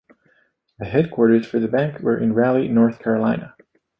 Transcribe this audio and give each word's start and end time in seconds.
The 0.79 0.87
headquarters 0.87 1.45
for 1.45 1.59
the 1.59 1.67
bank 1.67 1.99
were 1.99 2.17
in 2.17 2.33
Raleigh, 2.33 2.67
North 2.67 2.97
Carolina. 2.97 3.53